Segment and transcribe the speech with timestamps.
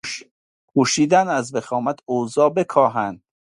[0.67, 3.23] کوشیدند از وخامت اوضاع بکاهند.